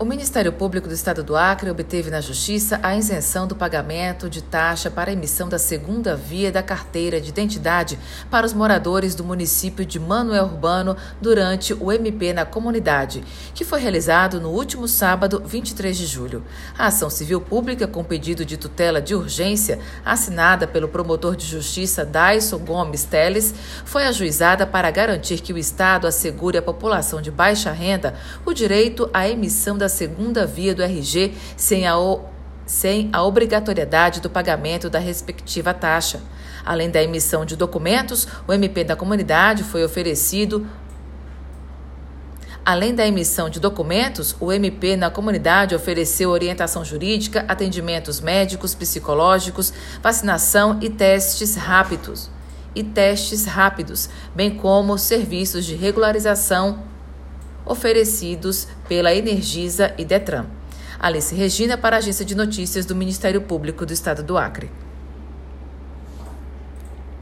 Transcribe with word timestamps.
O 0.00 0.04
Ministério 0.04 0.52
Público 0.52 0.86
do 0.86 0.94
Estado 0.94 1.24
do 1.24 1.34
Acre 1.34 1.68
obteve 1.68 2.08
na 2.08 2.20
Justiça 2.20 2.78
a 2.84 2.96
isenção 2.96 3.48
do 3.48 3.56
pagamento 3.56 4.30
de 4.30 4.40
taxa 4.40 4.88
para 4.88 5.10
emissão 5.10 5.48
da 5.48 5.58
segunda 5.58 6.14
via 6.14 6.52
da 6.52 6.62
carteira 6.62 7.20
de 7.20 7.30
identidade 7.30 7.98
para 8.30 8.46
os 8.46 8.52
moradores 8.52 9.16
do 9.16 9.24
município 9.24 9.84
de 9.84 9.98
Manuel 9.98 10.44
Urbano 10.44 10.96
durante 11.20 11.74
o 11.74 11.90
MP 11.90 12.32
na 12.32 12.46
comunidade, 12.46 13.24
que 13.52 13.64
foi 13.64 13.80
realizado 13.80 14.40
no 14.40 14.50
último 14.50 14.86
sábado, 14.86 15.42
23 15.44 15.96
de 15.96 16.06
julho. 16.06 16.44
A 16.78 16.86
ação 16.86 17.10
civil 17.10 17.40
pública 17.40 17.88
com 17.88 18.04
pedido 18.04 18.44
de 18.44 18.56
tutela 18.56 19.02
de 19.02 19.16
urgência, 19.16 19.80
assinada 20.04 20.68
pelo 20.68 20.86
promotor 20.86 21.34
de 21.34 21.44
justiça 21.44 22.06
Dyson 22.06 22.58
Gomes 22.58 23.02
Teles, 23.02 23.52
foi 23.84 24.04
ajuizada 24.06 24.64
para 24.64 24.92
garantir 24.92 25.40
que 25.40 25.52
o 25.52 25.58
Estado 25.58 26.06
assegure 26.06 26.56
à 26.56 26.62
população 26.62 27.20
de 27.20 27.32
baixa 27.32 27.72
renda 27.72 28.14
o 28.46 28.52
direito 28.52 29.10
à 29.12 29.28
emissão 29.28 29.76
da 29.76 29.87
segunda 29.88 30.46
via 30.46 30.74
do 30.74 30.82
RG 30.82 31.34
sem 31.56 31.86
a, 31.86 31.94
sem 32.66 33.08
a 33.12 33.22
obrigatoriedade 33.24 34.20
do 34.20 34.30
pagamento 34.30 34.88
da 34.90 34.98
respectiva 34.98 35.72
taxa. 35.72 36.20
Além 36.64 36.90
da 36.90 37.02
emissão 37.02 37.44
de 37.44 37.56
documentos, 37.56 38.26
o 38.46 38.52
MP 38.52 38.84
da 38.84 38.96
comunidade 38.96 39.64
foi 39.64 39.84
oferecido 39.84 40.66
Além 42.68 42.94
da 42.94 43.06
emissão 43.06 43.48
de 43.48 43.58
documentos, 43.58 44.36
o 44.38 44.52
MP 44.52 44.94
na 44.94 45.08
comunidade 45.08 45.74
ofereceu 45.74 46.28
orientação 46.28 46.84
jurídica, 46.84 47.42
atendimentos 47.48 48.20
médicos, 48.20 48.74
psicológicos, 48.74 49.72
vacinação 50.02 50.78
e 50.82 50.90
testes 50.90 51.56
rápidos. 51.56 52.28
E 52.74 52.82
testes 52.82 53.46
rápidos, 53.46 54.10
bem 54.34 54.50
como 54.50 54.98
serviços 54.98 55.64
de 55.64 55.74
regularização 55.74 56.82
oferecidos 57.68 58.66
pela 58.88 59.14
Energisa 59.14 59.94
e 59.96 60.04
Detran. 60.04 60.46
Alice 60.98 61.34
Regina 61.34 61.78
para 61.78 61.96
a 61.96 61.98
Agência 61.98 62.24
de 62.24 62.34
Notícias 62.34 62.84
do 62.84 62.96
Ministério 62.96 63.40
Público 63.42 63.86
do 63.86 63.92
Estado 63.92 64.22
do 64.22 64.36
Acre. 64.36 64.70